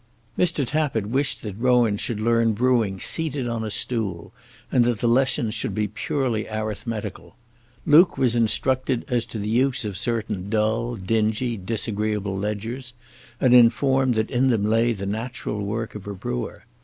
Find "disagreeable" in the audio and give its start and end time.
11.55-12.35